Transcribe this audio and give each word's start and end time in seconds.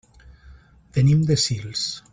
Venim 0.97 1.21
de 1.29 1.37
Sils. 1.45 1.89